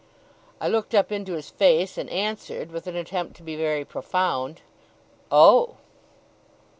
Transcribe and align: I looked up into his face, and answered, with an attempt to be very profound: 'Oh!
I 0.59 0.67
looked 0.67 0.95
up 0.95 1.11
into 1.11 1.33
his 1.33 1.51
face, 1.51 1.95
and 1.95 2.09
answered, 2.09 2.71
with 2.71 2.87
an 2.87 2.95
attempt 2.95 3.35
to 3.35 3.43
be 3.43 3.55
very 3.55 3.85
profound: 3.85 4.61
'Oh! 5.31 5.75